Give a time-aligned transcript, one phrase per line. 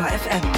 [0.00, 0.49] Detektor FM.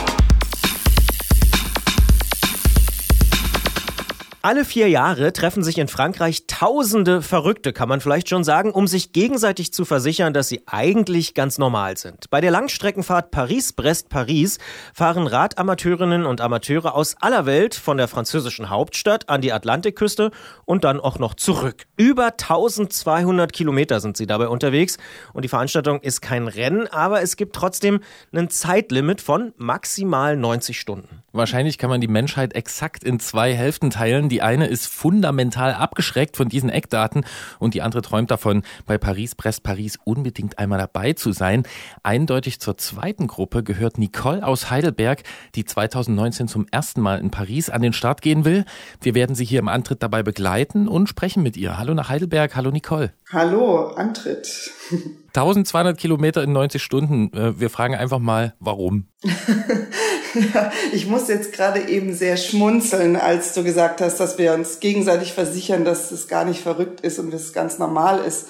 [4.44, 8.88] Alle vier Jahre treffen sich in Frankreich tausende Verrückte, kann man vielleicht schon sagen, um
[8.88, 12.28] sich gegenseitig zu versichern, dass sie eigentlich ganz normal sind.
[12.28, 14.58] Bei der Langstreckenfahrt Paris-Brest-Paris
[14.92, 20.32] fahren Radamateurinnen und Amateure aus aller Welt von der französischen Hauptstadt an die Atlantikküste
[20.64, 21.84] und dann auch noch zurück.
[21.96, 24.98] Über 1200 Kilometer sind sie dabei unterwegs
[25.34, 28.00] und die Veranstaltung ist kein Rennen, aber es gibt trotzdem
[28.32, 31.21] ein Zeitlimit von maximal 90 Stunden.
[31.34, 34.28] Wahrscheinlich kann man die Menschheit exakt in zwei Hälften teilen.
[34.28, 37.24] Die eine ist fundamental abgeschreckt von diesen Eckdaten
[37.58, 41.62] und die andere träumt davon, bei Paris-Brest-Paris unbedingt einmal dabei zu sein.
[42.02, 45.22] Eindeutig zur zweiten Gruppe gehört Nicole aus Heidelberg,
[45.54, 48.66] die 2019 zum ersten Mal in Paris an den Start gehen will.
[49.00, 51.78] Wir werden sie hier im Antritt dabei begleiten und sprechen mit ihr.
[51.78, 53.14] Hallo nach Heidelberg, hallo Nicole.
[53.32, 54.70] Hallo, Antritt.
[55.28, 57.32] 1200 Kilometer in 90 Stunden.
[57.32, 59.06] Äh, wir fragen einfach mal, warum?
[60.92, 65.32] ich muss jetzt gerade eben sehr schmunzeln, als du gesagt hast, dass wir uns gegenseitig
[65.32, 68.46] versichern, dass es gar nicht verrückt ist und dass es ganz normal ist.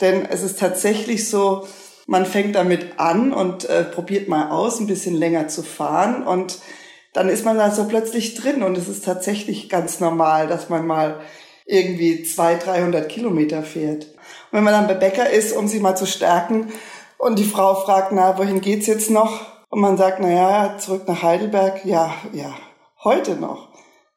[0.00, 1.66] Denn es ist tatsächlich so,
[2.06, 6.58] man fängt damit an und äh, probiert mal aus, ein bisschen länger zu fahren und
[7.12, 10.86] dann ist man da so plötzlich drin und es ist tatsächlich ganz normal, dass man
[10.86, 11.20] mal
[11.66, 14.04] irgendwie 200, 300 Kilometer fährt.
[14.04, 16.72] Und wenn man dann bei Bäcker ist, um sich mal zu stärken
[17.18, 19.59] und die Frau fragt, na, wohin geht's jetzt noch?
[19.70, 21.84] Und man sagt, na ja, zurück nach Heidelberg.
[21.84, 22.52] Ja, ja,
[23.04, 23.68] heute noch.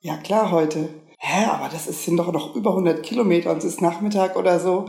[0.02, 0.90] Ja, klar, heute.
[1.20, 4.60] Hä, aber das ist, sind doch noch über 100 Kilometer und es ist Nachmittag oder
[4.60, 4.86] so.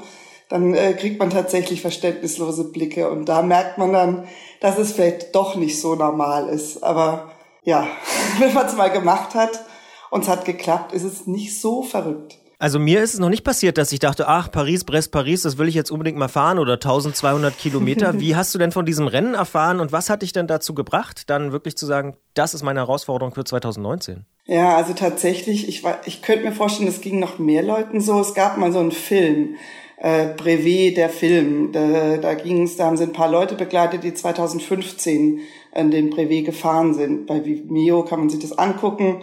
[0.48, 4.26] Dann äh, kriegt man tatsächlich verständnislose Blicke und da merkt man dann,
[4.60, 6.82] dass es vielleicht doch nicht so normal ist.
[6.82, 7.30] Aber
[7.62, 7.86] ja,
[8.38, 9.66] wenn man es mal gemacht hat
[10.10, 12.38] und es hat geklappt, ist es nicht so verrückt.
[12.58, 15.58] Also mir ist es noch nicht passiert, dass ich dachte, ach, Paris, Brest, Paris, das
[15.58, 18.15] will ich jetzt unbedingt mal fahren oder 1200 Kilometer.
[18.20, 21.28] Wie hast du denn von diesem Rennen erfahren und was hat dich denn dazu gebracht,
[21.28, 24.25] dann wirklich zu sagen, das ist meine Herausforderung für 2019?
[24.47, 28.20] Ja, also tatsächlich, ich, ich könnte mir vorstellen, es ging noch mehr Leuten so.
[28.20, 29.56] Es gab mal so einen Film,
[29.97, 31.72] äh, Brevet, der Film.
[31.72, 35.41] Da, da ging es, da haben sie ein paar Leute begleitet, die 2015
[35.75, 37.26] in den Brevet gefahren sind.
[37.26, 39.22] Bei Vimeo kann man sich das angucken.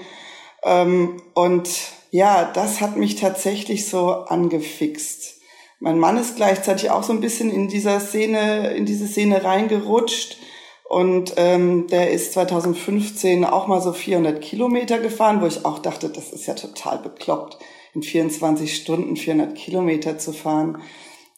[0.64, 1.70] Ähm, und
[2.12, 5.42] ja, das hat mich tatsächlich so angefixt.
[5.80, 10.38] Mein Mann ist gleichzeitig auch so ein bisschen in dieser Szene, in diese Szene reingerutscht.
[10.84, 16.10] Und ähm, der ist 2015 auch mal so 400 Kilometer gefahren, wo ich auch dachte,
[16.10, 17.58] das ist ja total bekloppt,
[17.94, 20.82] in 24 Stunden 400 Kilometer zu fahren.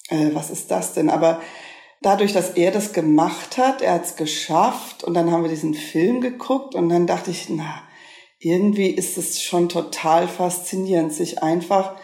[0.09, 1.11] Äh, was ist das denn?
[1.11, 1.39] Aber
[2.01, 5.75] dadurch, dass er das gemacht hat, er hat es geschafft und dann haben wir diesen
[5.75, 7.83] Film geguckt und dann dachte ich, na,
[8.43, 11.95] irgendwie ist es schon total faszinierend, sich einfach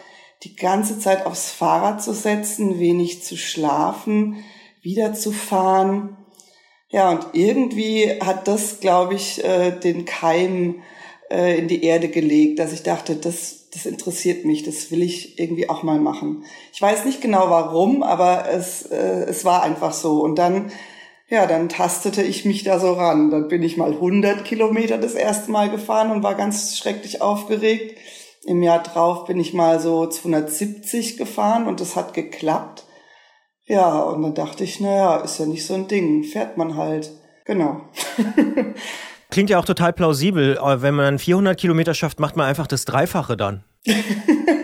[0.44, 4.44] die ganze Zeit aufs Fahrrad zu setzen, wenig zu schlafen,
[4.81, 6.17] wieder zu fahren.
[6.89, 10.81] Ja, und irgendwie hat das, glaube ich, äh, den Keim
[11.29, 15.38] äh, in die Erde gelegt, dass ich dachte, das, das interessiert mich, das will ich
[15.38, 16.45] irgendwie auch mal machen.
[16.73, 20.21] Ich weiß nicht genau warum, aber es, äh, es war einfach so.
[20.21, 20.71] Und dann
[21.29, 23.29] ja, dann tastete ich mich da so ran.
[23.29, 27.97] Dann bin ich mal 100 Kilometer das erste Mal gefahren und war ganz schrecklich aufgeregt.
[28.45, 32.85] Im Jahr drauf bin ich mal so 270 gefahren und das hat geklappt.
[33.66, 37.12] Ja, und dann dachte ich, naja, ist ja nicht so ein Ding, fährt man halt.
[37.45, 37.81] Genau.
[39.29, 40.57] Klingt ja auch total plausibel.
[40.62, 43.63] Wenn man 400 Kilometer schafft, macht man einfach das Dreifache dann.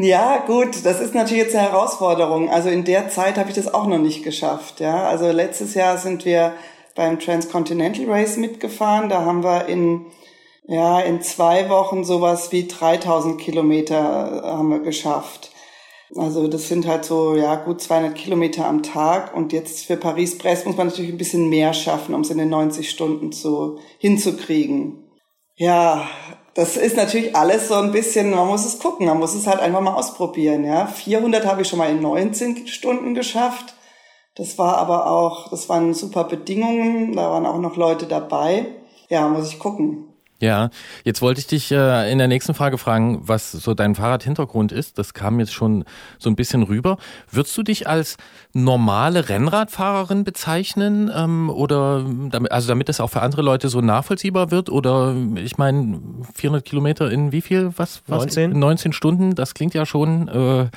[0.00, 2.50] Ja, gut, das ist natürlich jetzt eine Herausforderung.
[2.50, 4.78] Also in der Zeit habe ich das auch noch nicht geschafft.
[4.78, 6.54] Ja, also letztes Jahr sind wir
[6.94, 9.08] beim Transcontinental Race mitgefahren.
[9.08, 10.06] Da haben wir in
[10.68, 15.50] ja in zwei Wochen sowas wie 3000 Kilometer äh, haben wir geschafft.
[16.14, 20.64] Also das sind halt so ja gut 200 Kilometer am Tag und jetzt für Paris-Brest
[20.64, 25.07] muss man natürlich ein bisschen mehr schaffen, um es in den 90 Stunden zu hinzukriegen.
[25.58, 26.06] Ja,
[26.54, 29.58] das ist natürlich alles so ein bisschen, man muss es gucken, man muss es halt
[29.58, 30.64] einfach mal ausprobieren.
[30.64, 33.74] Ja, 400 habe ich schon mal in 19 Stunden geschafft.
[34.36, 38.66] Das war aber auch, das waren super Bedingungen, da waren auch noch Leute dabei.
[39.08, 40.07] Ja, muss ich gucken.
[40.40, 40.70] Ja,
[41.02, 44.96] jetzt wollte ich dich äh, in der nächsten Frage fragen, was so dein Fahrradhintergrund ist.
[44.96, 45.84] Das kam jetzt schon
[46.18, 46.96] so ein bisschen rüber.
[47.28, 48.18] Würdest du dich als
[48.52, 54.52] normale Rennradfahrerin bezeichnen ähm, oder damit, also damit das auch für andere Leute so nachvollziehbar
[54.52, 54.70] wird?
[54.70, 56.00] Oder ich meine
[56.34, 57.72] 400 Kilometer in wie viel?
[57.76, 58.02] Was?
[58.06, 58.56] was 19.
[58.56, 59.34] 19 Stunden.
[59.34, 60.68] Das klingt ja schon äh,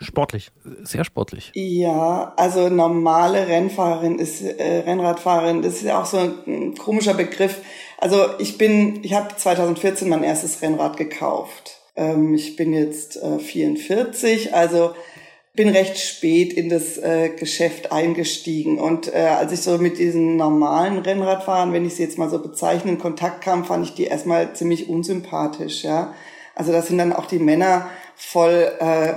[0.00, 0.50] Sportlich.
[0.82, 1.50] Sehr sportlich.
[1.54, 7.60] Ja, also normale Rennfahrerin ist äh, Rennradfahrerin, das ist ja auch so ein komischer Begriff.
[7.98, 11.80] Also ich bin, ich habe 2014 mein erstes Rennrad gekauft.
[11.96, 14.94] Ähm, ich bin jetzt äh, 44, also
[15.58, 18.78] bin recht spät in das äh, Geschäft eingestiegen.
[18.78, 22.40] Und äh, als ich so mit diesen normalen Rennradfahren, wenn ich sie jetzt mal so
[22.40, 25.82] bezeichne, in Kontakt kam, fand ich die erstmal ziemlich unsympathisch.
[25.82, 26.14] Ja,
[26.54, 29.14] Also das sind dann auch die Männer voll äh,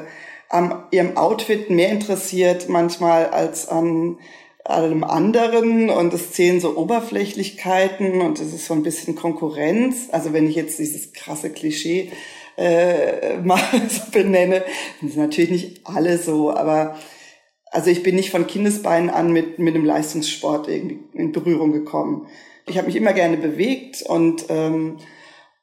[0.51, 4.17] an ihrem Outfit mehr interessiert manchmal als an
[4.63, 10.09] allem anderen und es zählen so Oberflächlichkeiten und es ist so ein bisschen Konkurrenz.
[10.11, 12.11] Also wenn ich jetzt dieses krasse Klischee
[12.57, 13.59] äh, mal
[13.89, 14.63] so benenne.
[14.99, 16.97] Sind natürlich nicht alle so, aber
[17.71, 22.27] also ich bin nicht von Kindesbeinen an mit, mit dem Leistungssport irgendwie in Berührung gekommen.
[22.67, 24.97] Ich habe mich immer gerne bewegt und ähm,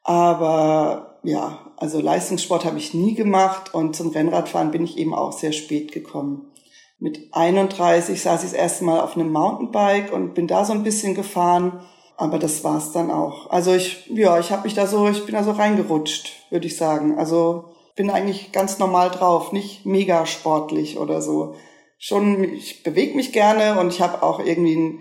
[0.08, 5.32] aber ja, also Leistungssport habe ich nie gemacht und zum Rennradfahren bin ich eben auch
[5.32, 6.50] sehr spät gekommen.
[6.98, 10.82] Mit 31 saß ich das erste Mal auf einem Mountainbike und bin da so ein
[10.82, 11.80] bisschen gefahren
[12.18, 13.48] aber das war's dann auch.
[13.48, 16.76] Also ich, ja, ich habe mich da so, ich bin da so reingerutscht, würde ich
[16.76, 17.16] sagen.
[17.16, 21.54] Also bin eigentlich ganz normal drauf, nicht mega sportlich oder so.
[21.96, 24.98] Schon, ich bewege mich gerne und ich habe auch irgendwie,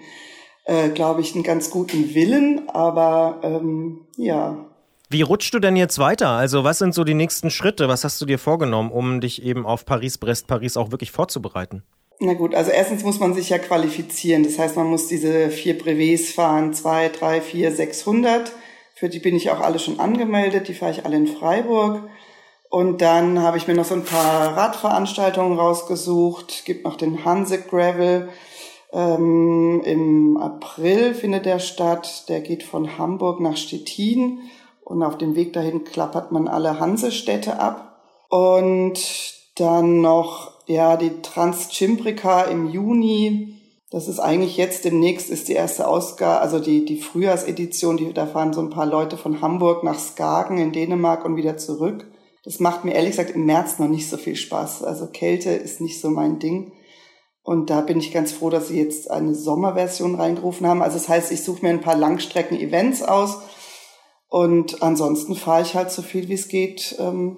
[0.66, 2.70] äh, glaube ich, einen ganz guten Willen.
[2.70, 4.67] Aber ähm, ja,
[5.10, 6.30] wie rutschst du denn jetzt weiter?
[6.30, 7.88] Also was sind so die nächsten Schritte?
[7.88, 11.84] Was hast du dir vorgenommen, um dich eben auf Paris-Brest-Paris auch wirklich vorzubereiten?
[12.20, 14.44] Na gut, also erstens muss man sich ja qualifizieren.
[14.44, 18.52] Das heißt, man muss diese vier Brevets fahren, zwei, drei, vier, 600.
[18.96, 20.68] Für die bin ich auch alle schon angemeldet.
[20.68, 22.10] Die fahre ich alle in Freiburg.
[22.70, 26.66] Und dann habe ich mir noch so ein paar Radveranstaltungen rausgesucht.
[26.66, 28.30] Gibt noch den Hanse Gravel.
[28.92, 32.28] Ähm, Im April findet der statt.
[32.30, 34.40] Der geht von Hamburg nach Stettin.
[34.88, 38.00] Und auf dem Weg dahin klappert man alle Hansestädte ab.
[38.30, 38.98] Und
[39.56, 43.60] dann noch ja, die Transchimbrica im Juni.
[43.92, 48.28] Das ist eigentlich jetzt demnächst ist die erste Ausgabe, also die, die Frühjahrsedition, die, da
[48.28, 52.08] fahren so ein paar Leute von Hamburg nach Skagen in Dänemark und wieder zurück.
[52.46, 54.86] Das macht mir ehrlich gesagt im März noch nicht so viel Spaß.
[54.86, 56.72] Also Kälte ist nicht so mein Ding.
[57.44, 60.82] Und da bin ich ganz froh, dass sie jetzt eine Sommerversion reingerufen haben.
[60.82, 63.40] Also das heißt, ich suche mir ein paar Langstrecken-Events aus.
[64.38, 67.38] Und ansonsten fahre ich halt so viel wie es geht, ähm,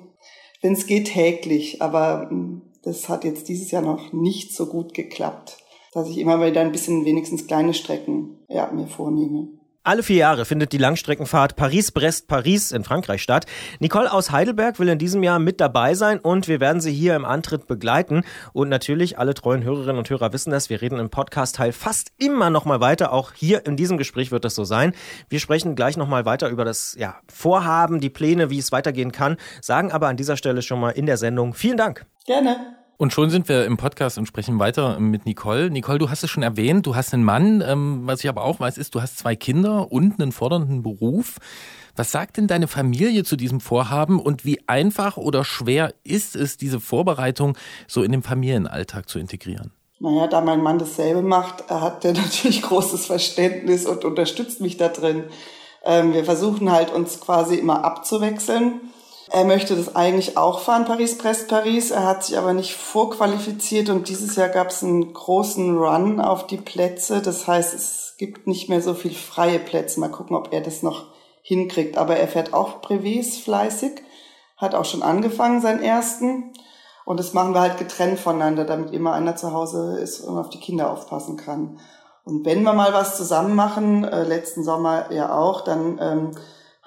[0.61, 1.81] wenn es geht, täglich.
[1.81, 5.59] Aber hm, das hat jetzt dieses Jahr noch nicht so gut geklappt,
[5.93, 9.47] dass ich immer wieder ein bisschen wenigstens kleine Strecken ja, mir vornehme.
[9.89, 13.47] Alle vier Jahre findet die Langstreckenfahrt Paris-Brest-Paris in Frankreich statt.
[13.79, 17.15] Nicole aus Heidelberg will in diesem Jahr mit dabei sein und wir werden sie hier
[17.15, 18.21] im Antritt begleiten.
[18.53, 22.51] Und natürlich, alle treuen Hörerinnen und Hörer wissen das, wir reden im Podcast-Teil fast immer
[22.51, 23.11] noch mal weiter.
[23.11, 24.93] Auch hier in diesem Gespräch wird das so sein.
[25.27, 29.11] Wir sprechen gleich noch mal weiter über das ja, Vorhaben, die Pläne, wie es weitergehen
[29.11, 32.05] kann, sagen aber an dieser Stelle schon mal in der Sendung vielen Dank.
[32.27, 32.78] Gerne.
[33.01, 35.69] Und schon sind wir im Podcast und sprechen weiter mit Nicole.
[35.69, 37.63] Nicole, du hast es schon erwähnt, du hast einen Mann.
[37.65, 41.37] Ähm, was ich aber auch weiß, ist, du hast zwei Kinder und einen fordernden Beruf.
[41.95, 46.57] Was sagt denn deine Familie zu diesem Vorhaben und wie einfach oder schwer ist es,
[46.57, 47.57] diese Vorbereitung
[47.87, 49.71] so in den Familienalltag zu integrieren?
[50.01, 54.89] Naja, da mein Mann dasselbe macht, hat er natürlich großes Verständnis und unterstützt mich da
[54.89, 55.23] drin.
[55.85, 58.81] Ähm, wir versuchen halt uns quasi immer abzuwechseln.
[59.31, 61.91] Er möchte das eigentlich auch fahren, Paris-Brest-Paris.
[61.91, 66.47] Er hat sich aber nicht vorqualifiziert und dieses Jahr gab es einen großen Run auf
[66.47, 67.21] die Plätze.
[67.21, 69.99] Das heißt, es gibt nicht mehr so viel freie Plätze.
[69.99, 71.07] Mal gucken, ob er das noch
[71.43, 71.97] hinkriegt.
[71.97, 74.01] Aber er fährt auch Brevets fleißig,
[74.57, 76.51] hat auch schon angefangen, seinen ersten.
[77.05, 80.49] Und das machen wir halt getrennt voneinander, damit immer einer zu Hause ist und auf
[80.49, 81.79] die Kinder aufpassen kann.
[82.23, 86.31] Und wenn wir mal was zusammen machen, äh, letzten Sommer ja auch, dann ähm,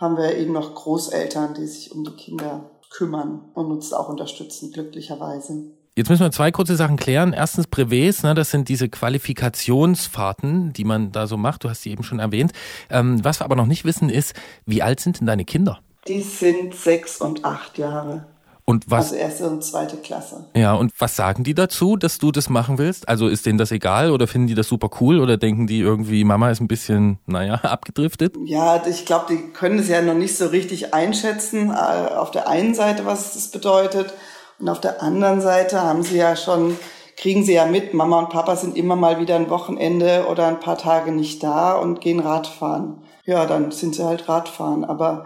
[0.02, 4.73] haben wir eben noch Großeltern, die sich um die Kinder kümmern und uns auch unterstützen,
[4.73, 5.71] glücklicherweise.
[5.94, 7.32] Jetzt müssen wir zwei kurze Sachen klären.
[7.32, 11.64] Erstens Brevets, ne, das sind diese Qualifikationsfahrten, die man da so macht.
[11.64, 12.52] Du hast sie eben schon erwähnt.
[12.90, 14.35] Ähm, was wir aber noch nicht wissen ist,
[14.66, 15.80] wie alt sind denn deine Kinder?
[16.09, 18.26] Die sind sechs und acht Jahre.
[18.64, 19.07] Und was?
[19.07, 20.49] Also erste und zweite Klasse.
[20.54, 23.09] Ja, und was sagen die dazu, dass du das machen willst?
[23.09, 26.23] Also ist denen das egal oder finden die das super cool oder denken die irgendwie,
[26.23, 28.37] Mama ist ein bisschen, naja, abgedriftet?
[28.45, 31.71] Ja, ich glaube, die können es ja noch nicht so richtig einschätzen.
[31.71, 34.14] Äh, auf der einen Seite, was das bedeutet.
[34.61, 36.78] Und auf der anderen Seite haben sie ja schon,
[37.16, 40.61] kriegen sie ja mit, Mama und Papa sind immer mal wieder ein Wochenende oder ein
[40.61, 43.02] paar Tage nicht da und gehen Radfahren.
[43.25, 44.85] Ja, dann sind sie halt Radfahren.
[44.85, 45.25] Aber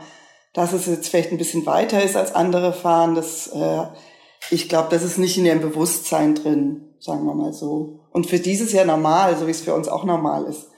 [0.56, 3.82] dass es jetzt vielleicht ein bisschen weiter ist als andere fahren, das, äh,
[4.50, 8.00] ich glaube, das ist nicht in ihrem Bewusstsein drin, sagen wir mal so.
[8.10, 10.68] Und für dieses Jahr normal, so wie es für uns auch normal ist.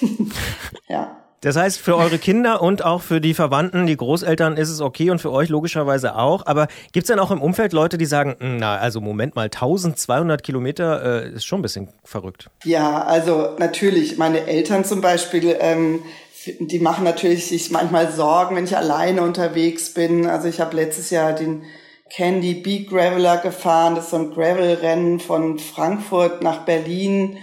[0.88, 1.16] ja.
[1.42, 5.10] Das heißt, für eure Kinder und auch für die Verwandten, die Großeltern ist es okay
[5.10, 6.44] und für euch logischerweise auch.
[6.46, 9.44] Aber gibt es denn auch im Umfeld Leute, die sagen, hm, na, also Moment mal,
[9.44, 12.50] 1200 Kilometer äh, ist schon ein bisschen verrückt?
[12.64, 16.00] Ja, also natürlich, meine Eltern zum Beispiel, ähm,
[16.46, 20.26] die machen natürlich sich manchmal Sorgen, wenn ich alleine unterwegs bin.
[20.26, 21.64] Also ich habe letztes Jahr den
[22.08, 23.94] Candy Bee Graveler gefahren.
[23.94, 27.38] Das ist so ein Gravel-Rennen von Frankfurt nach Berlin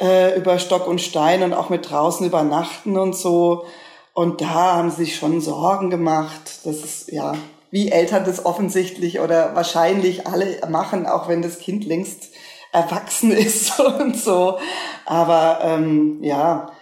[0.00, 3.66] äh, über Stock und Stein und auch mit draußen übernachten und so.
[4.14, 6.60] Und da haben sie sich schon Sorgen gemacht.
[6.64, 7.34] Das ist, ja,
[7.70, 12.30] wie Eltern das offensichtlich oder wahrscheinlich alle machen, auch wenn das Kind längst
[12.72, 14.58] erwachsen ist und so.
[15.04, 16.72] Aber ähm, ja,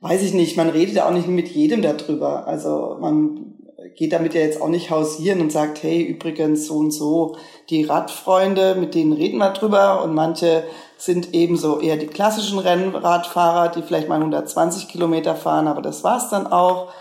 [0.00, 2.46] weiß ich nicht, man redet ja auch nicht mit jedem darüber.
[2.46, 3.54] Also man
[3.96, 7.36] geht damit ja jetzt auch nicht hausieren und sagt, hey, übrigens so und so,
[7.70, 10.64] die Radfreunde, mit denen reden wir drüber und manche
[10.96, 16.30] sind ebenso eher die klassischen Rennradfahrer, die vielleicht mal 120 Kilometer fahren, aber das war's
[16.30, 16.92] dann auch.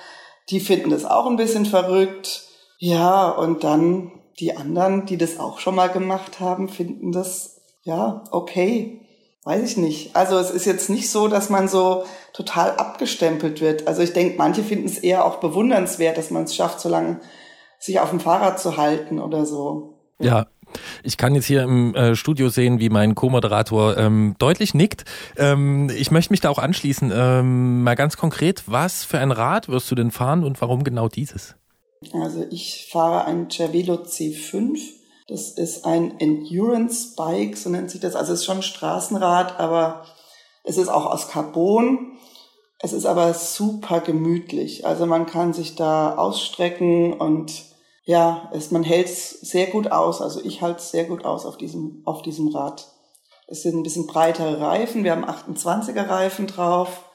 [0.49, 2.43] Die finden das auch ein bisschen verrückt.
[2.79, 8.23] Ja, und dann die anderen, die das auch schon mal gemacht haben, finden das, ja,
[8.31, 9.01] okay.
[9.47, 10.13] Weiß ich nicht.
[10.13, 13.87] Also es ist jetzt nicht so, dass man so total abgestempelt wird.
[13.87, 17.21] Also ich denke, manche finden es eher auch bewundernswert, dass man es schafft, so lange
[17.79, 20.01] sich auf dem Fahrrad zu halten oder so.
[20.19, 20.47] Ja,
[21.01, 25.05] ich kann jetzt hier im äh, Studio sehen, wie mein Co-Moderator ähm, deutlich nickt.
[25.37, 27.13] Ähm, ich möchte mich da auch anschließen.
[27.15, 31.07] Ähm, mal ganz konkret, was für ein Rad wirst du denn fahren und warum genau
[31.07, 31.55] dieses?
[32.11, 34.96] Also ich fahre ein Cervelo C5
[35.27, 38.15] das ist ein Endurance Bike, so nennt sich das.
[38.15, 40.05] Also es ist schon Straßenrad, aber
[40.63, 42.17] es ist auch aus Carbon.
[42.79, 44.85] Es ist aber super gemütlich.
[44.85, 47.65] Also man kann sich da ausstrecken und
[48.03, 50.21] ja, es, man hält es sehr gut aus.
[50.21, 52.87] Also ich halte es sehr gut aus auf diesem, auf diesem Rad.
[53.47, 55.03] Es sind ein bisschen breitere Reifen.
[55.03, 57.06] Wir haben 28er Reifen drauf.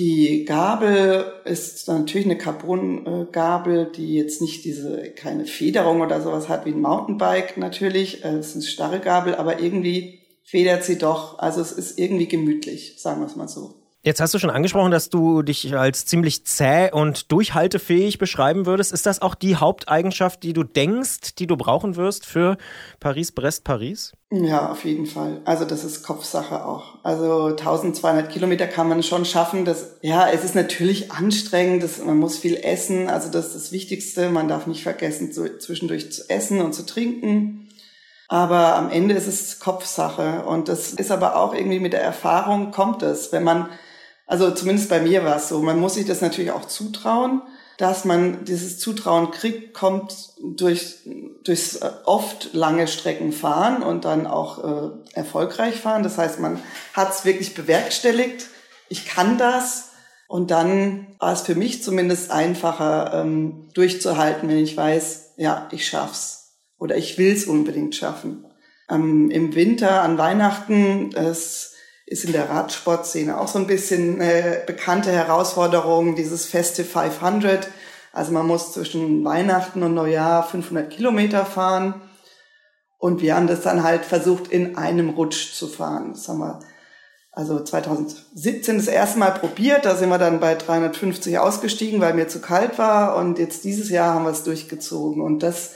[0.00, 6.64] Die Gabel ist natürlich eine Carbon-Gabel, die jetzt nicht diese, keine Federung oder sowas hat
[6.64, 8.24] wie ein Mountainbike natürlich.
[8.24, 11.38] Äh, es ist eine starre Gabel, aber irgendwie federt sie doch.
[11.38, 13.79] Also es ist irgendwie gemütlich, sagen wir es mal so.
[14.02, 18.92] Jetzt hast du schon angesprochen, dass du dich als ziemlich zäh und durchhaltefähig beschreiben würdest.
[18.92, 22.56] Ist das auch die Haupteigenschaft, die du denkst, die du brauchen wirst für
[23.00, 24.12] Paris-Brest-Paris?
[24.30, 25.42] Ja, auf jeden Fall.
[25.44, 27.04] Also das ist Kopfsache auch.
[27.04, 29.66] Also 1200 Kilometer kann man schon schaffen.
[29.66, 31.82] Das, ja, es ist natürlich anstrengend.
[31.82, 33.06] Das, man muss viel essen.
[33.10, 34.30] Also das ist das Wichtigste.
[34.30, 37.68] Man darf nicht vergessen, so zwischendurch zu essen und zu trinken.
[38.28, 40.46] Aber am Ende ist es Kopfsache.
[40.46, 43.30] Und das ist aber auch irgendwie mit der Erfahrung kommt es.
[43.30, 43.68] Wenn man
[44.30, 45.60] also zumindest bei mir war es so.
[45.60, 47.42] Man muss sich das natürlich auch zutrauen.
[47.78, 50.98] Dass man dieses Zutrauen kriegt, kommt durch,
[51.42, 56.04] durchs äh, oft lange Strecken fahren und dann auch äh, erfolgreich fahren.
[56.04, 58.46] Das heißt, man hat es wirklich bewerkstelligt.
[58.88, 59.92] Ich kann das.
[60.28, 65.88] Und dann war es für mich zumindest einfacher, ähm, durchzuhalten, wenn ich weiß, ja, ich
[65.88, 66.52] schaff's.
[66.78, 68.46] Oder ich will's unbedingt schaffen.
[68.88, 71.74] Ähm, Im Winter, an Weihnachten, es
[72.10, 77.68] ist in der Radsportszene auch so ein bisschen äh, bekannte Herausforderung, dieses Festive 500.
[78.12, 82.02] Also man muss zwischen Weihnachten und Neujahr 500 Kilometer fahren.
[82.98, 86.10] Und wir haben das dann halt versucht, in einem Rutsch zu fahren.
[86.12, 86.58] Das haben wir
[87.30, 89.84] also 2017 das erste Mal probiert.
[89.84, 93.14] Da sind wir dann bei 350 ausgestiegen, weil mir zu kalt war.
[93.16, 95.22] Und jetzt dieses Jahr haben wir es durchgezogen.
[95.22, 95.74] Und das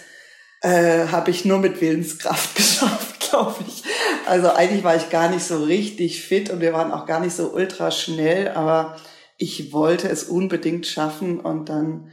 [0.63, 3.85] äh, habe ich nur mit Willenskraft geschafft, glaube ich.
[4.27, 7.35] Also eigentlich war ich gar nicht so richtig fit und wir waren auch gar nicht
[7.35, 8.97] so ultra schnell, aber
[9.37, 12.11] ich wollte es unbedingt schaffen und dann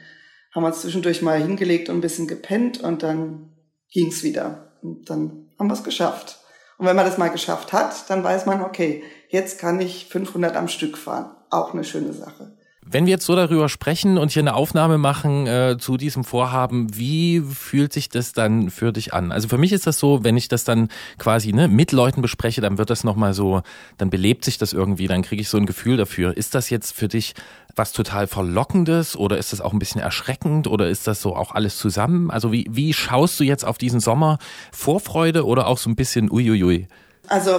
[0.53, 3.53] haben wir uns zwischendurch mal hingelegt und ein bisschen gepennt und dann
[3.91, 4.74] ging's wieder.
[4.82, 6.39] Und dann haben wir es geschafft.
[6.77, 10.56] Und wenn man das mal geschafft hat, dann weiß man, okay, jetzt kann ich 500
[10.56, 11.36] am Stück fahren.
[11.50, 12.58] Auch eine schöne Sache.
[12.94, 16.94] Wenn wir jetzt so darüber sprechen und hier eine Aufnahme machen äh, zu diesem Vorhaben,
[16.98, 19.32] wie fühlt sich das dann für dich an?
[19.32, 22.60] Also für mich ist das so, wenn ich das dann quasi ne, mit Leuten bespreche,
[22.60, 23.62] dann wird das nochmal so,
[23.98, 26.36] dann belebt sich das irgendwie, dann kriege ich so ein Gefühl dafür.
[26.36, 27.34] Ist das jetzt für dich
[27.78, 31.56] was total Verlockendes oder ist das auch ein bisschen erschreckend oder ist das so auch
[31.56, 32.30] alles zusammen?
[32.30, 34.38] Also wie, wie schaust du jetzt auf diesen Sommer?
[34.74, 36.90] Vorfreude oder auch so ein bisschen uiuiui?
[37.30, 37.52] Also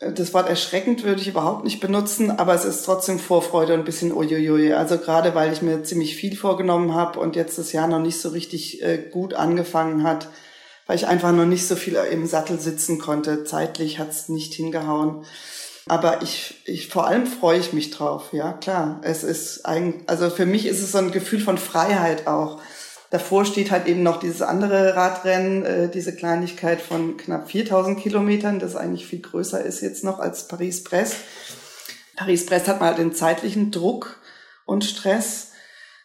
[0.00, 3.84] das Wort erschreckend würde ich überhaupt nicht benutzen, aber es ist trotzdem Vorfreude und ein
[3.84, 4.72] bisschen uiuiui.
[4.72, 8.20] Also gerade weil ich mir ziemlich viel vorgenommen habe und jetzt das Jahr noch nicht
[8.20, 10.28] so richtig äh, gut angefangen hat,
[10.86, 13.44] weil ich einfach noch nicht so viel im Sattel sitzen konnte.
[13.44, 15.24] Zeitlich hat es nicht hingehauen.
[15.86, 19.00] Aber ich, ich vor allem freue ich mich drauf, ja klar.
[19.02, 22.60] Es ist ein, also für mich ist es so ein Gefühl von Freiheit auch.
[23.14, 28.58] Davor steht halt eben noch dieses andere Radrennen, äh, diese Kleinigkeit von knapp 4000 Kilometern,
[28.58, 31.18] das eigentlich viel größer ist jetzt noch als Paris-Brest.
[32.16, 34.18] Paris-Brest hat man halt den zeitlichen Druck
[34.66, 35.52] und Stress.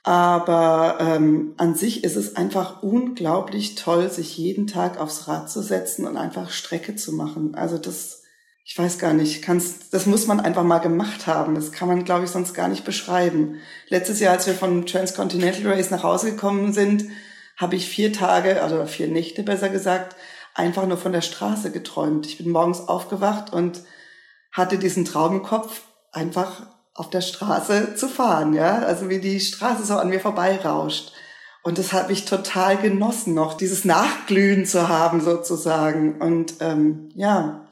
[0.03, 5.63] Aber ähm, an sich ist es einfach unglaublich toll, sich jeden Tag aufs Rad zu
[5.63, 7.55] setzen und einfach Strecke zu machen.
[7.55, 8.18] Also das
[8.69, 11.55] ich weiß gar nicht, kann's, das muss man einfach mal gemacht haben.
[11.55, 13.55] Das kann man, glaube ich, sonst gar nicht beschreiben.
[13.87, 17.05] Letztes Jahr, als wir vom Transcontinental Race nach Hause gekommen sind,
[17.57, 20.15] habe ich vier Tage, also vier Nächte besser gesagt,
[20.53, 22.27] einfach nur von der Straße geträumt.
[22.27, 23.81] Ich bin morgens aufgewacht und
[24.51, 25.43] hatte diesen Traum
[26.11, 31.11] einfach auf der Straße zu fahren, ja, also wie die Straße so an mir vorbeirauscht.
[31.63, 37.65] Und das habe ich total genossen, noch dieses Nachglühen zu haben sozusagen und ähm, ja,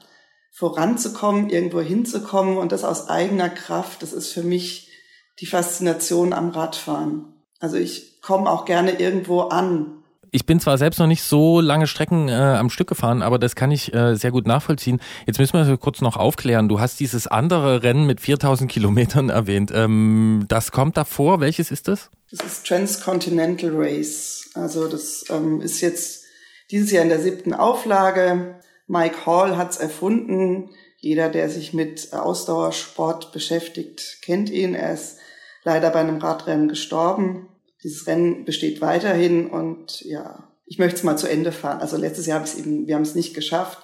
[0.58, 4.90] voranzukommen, irgendwo hinzukommen und das aus eigener Kraft, das ist für mich
[5.38, 7.26] die Faszination am Radfahren.
[7.60, 10.02] Also ich komme auch gerne irgendwo an.
[10.32, 13.54] Ich bin zwar selbst noch nicht so lange Strecken äh, am Stück gefahren, aber das
[13.54, 14.98] kann ich äh, sehr gut nachvollziehen.
[15.28, 16.68] Jetzt müssen wir so kurz noch aufklären.
[16.68, 19.70] Du hast dieses andere Rennen mit 4000 Kilometern erwähnt.
[19.72, 21.38] Ähm, das kommt davor.
[21.38, 22.10] Welches ist das?
[22.32, 24.50] Das ist Transcontinental Race.
[24.54, 26.24] Also das ähm, ist jetzt
[26.72, 28.56] dieses Jahr in der siebten Auflage.
[28.88, 30.70] Mike Hall hat es erfunden.
[30.96, 34.74] Jeder, der sich mit Ausdauersport beschäftigt, kennt ihn.
[34.74, 35.18] Er ist
[35.62, 37.48] leider bei einem Radrennen gestorben.
[37.84, 41.80] Dieses Rennen besteht weiterhin und ja, ich möchte es mal zu Ende fahren.
[41.80, 43.78] Also letztes Jahr habe ich eben, wir haben es nicht geschafft,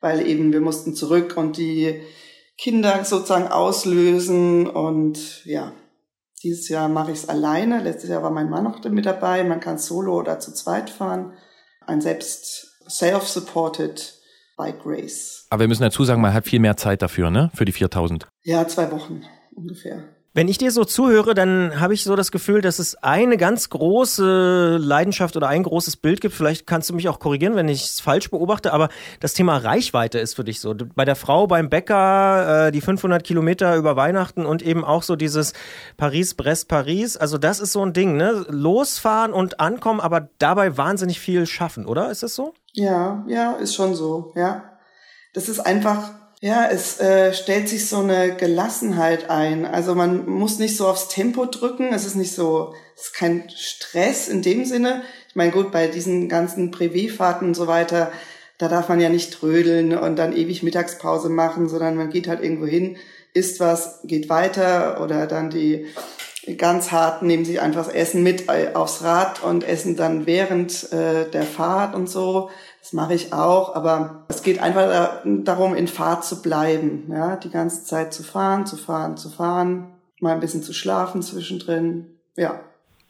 [0.00, 2.02] weil eben wir mussten zurück und die
[2.58, 5.72] Kinder sozusagen auslösen und ja,
[6.42, 7.82] dieses Jahr mache ich es alleine.
[7.82, 9.44] Letztes Jahr war mein Mann noch mit dabei.
[9.44, 11.34] Man kann solo oder zu zweit fahren.
[11.86, 14.19] Ein selbst self-supported
[14.60, 15.46] Bike Race.
[15.48, 17.50] Aber wir müssen dazu sagen, man hat viel mehr Zeit dafür, ne?
[17.54, 18.28] Für die 4000.
[18.42, 19.22] Ja, zwei Wochen
[19.54, 20.04] ungefähr.
[20.32, 23.68] Wenn ich dir so zuhöre, dann habe ich so das Gefühl, dass es eine ganz
[23.68, 26.36] große Leidenschaft oder ein großes Bild gibt.
[26.36, 30.20] Vielleicht kannst du mich auch korrigieren, wenn ich es falsch beobachte, aber das Thema Reichweite
[30.20, 30.72] ist für dich so.
[30.94, 35.16] Bei der Frau beim Bäcker, äh, die 500 Kilometer über Weihnachten und eben auch so
[35.16, 35.52] dieses
[35.96, 37.16] Paris-Brest-Paris.
[37.16, 38.46] Also das ist so ein Ding, ne?
[38.48, 42.08] Losfahren und ankommen, aber dabei wahnsinnig viel schaffen, oder?
[42.08, 42.54] Ist das so?
[42.72, 44.62] Ja, ja, ist schon so, ja.
[45.34, 49.66] Das ist einfach ja, es äh, stellt sich so eine Gelassenheit ein.
[49.66, 51.92] Also man muss nicht so aufs Tempo drücken.
[51.92, 55.02] Es ist nicht so, es ist kein Stress in dem Sinne.
[55.28, 58.10] Ich meine, gut, bei diesen ganzen Privéfahrten und so weiter,
[58.56, 62.42] da darf man ja nicht trödeln und dann ewig Mittagspause machen, sondern man geht halt
[62.42, 62.96] irgendwo hin,
[63.34, 65.86] isst was, geht weiter oder dann die
[66.56, 70.92] ganz harten nehmen sich einfach das Essen mit äh, aufs Rad und essen dann während
[70.92, 72.50] äh, der Fahrt und so.
[72.80, 77.50] Das mache ich auch, aber es geht einfach darum, in Fahrt zu bleiben, ja, die
[77.50, 82.60] ganze Zeit zu fahren, zu fahren, zu fahren, mal ein bisschen zu schlafen zwischendrin, ja.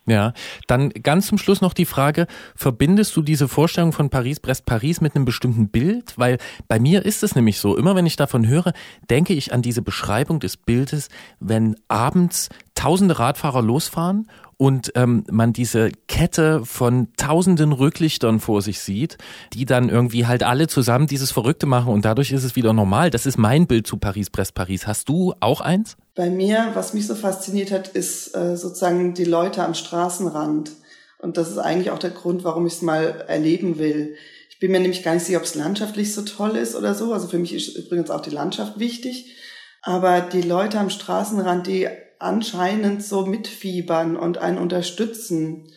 [0.07, 0.33] Ja,
[0.67, 5.01] dann ganz zum Schluss noch die Frage, verbindest du diese Vorstellung von Paris, Brest, Paris
[5.01, 6.19] mit einem bestimmten Bild?
[6.19, 8.73] Weil bei mir ist es nämlich so, immer wenn ich davon höre,
[9.09, 14.29] denke ich an diese Beschreibung des Bildes, wenn abends tausende Radfahrer losfahren
[14.61, 19.17] und ähm, man diese Kette von tausenden Rücklichtern vor sich sieht,
[19.55, 23.09] die dann irgendwie halt alle zusammen dieses Verrückte machen und dadurch ist es wieder normal.
[23.09, 24.87] Das ist mein Bild zu Paris, Brest, Paris.
[24.87, 25.97] Hast du auch eins?
[26.15, 30.73] Bei mir, was mich so fasziniert hat, ist äh, sozusagen die Leute am Straßenrand.
[31.21, 34.15] Und das ist eigentlich auch der Grund, warum ich es mal erleben will.
[34.51, 37.15] Ich bin mir nämlich gar nicht sicher, ob es landschaftlich so toll ist oder so.
[37.15, 39.35] Also für mich ist übrigens auch die Landschaft wichtig.
[39.81, 41.89] Aber die Leute am Straßenrand, die
[42.21, 45.73] anscheinend so mitfiebern und einen unterstützen,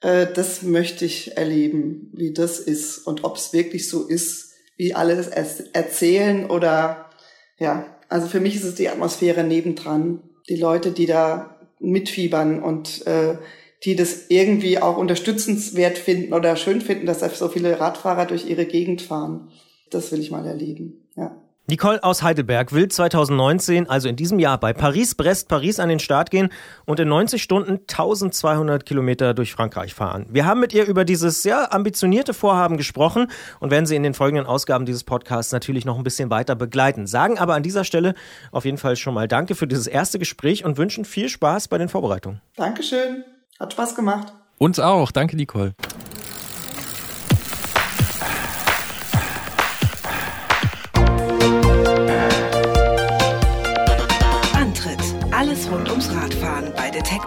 [0.00, 4.94] äh, das möchte ich erleben, wie das ist und ob es wirklich so ist, wie
[4.94, 7.10] alle es erzählen oder
[7.58, 13.06] ja, also für mich ist es die Atmosphäre nebendran, die Leute, die da mitfiebern und
[13.06, 13.38] äh,
[13.84, 18.48] die das irgendwie auch unterstützenswert finden oder schön finden, dass da so viele Radfahrer durch
[18.48, 19.50] ihre Gegend fahren.
[19.90, 21.40] Das will ich mal erleben, ja.
[21.70, 26.48] Nicole aus Heidelberg will 2019, also in diesem Jahr, bei Paris-Brest-Paris an den Start gehen
[26.86, 30.24] und in 90 Stunden 1200 Kilometer durch Frankreich fahren.
[30.30, 34.14] Wir haben mit ihr über dieses sehr ambitionierte Vorhaben gesprochen und werden sie in den
[34.14, 37.06] folgenden Ausgaben dieses Podcasts natürlich noch ein bisschen weiter begleiten.
[37.06, 38.14] Sagen aber an dieser Stelle
[38.50, 41.76] auf jeden Fall schon mal Danke für dieses erste Gespräch und wünschen viel Spaß bei
[41.76, 42.40] den Vorbereitungen.
[42.56, 43.24] Dankeschön.
[43.60, 44.32] Hat Spaß gemacht.
[44.56, 45.12] Uns auch.
[45.12, 45.74] Danke, Nicole.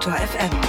[0.01, 0.60] Detektor FM.